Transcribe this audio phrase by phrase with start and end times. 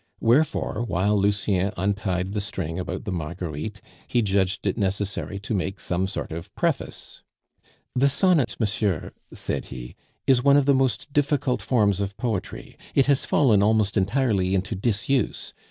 [0.19, 5.79] Wherefore, while Lucien untied the string about the Marguerites, he judged it necessary to make
[5.79, 7.21] some sort of preface.
[7.93, 9.95] "The sonnet, monsieur," said he,
[10.25, 12.79] "is one of the most difficult forms of poetry.
[12.95, 15.53] It has fallen almost entirely into disuse.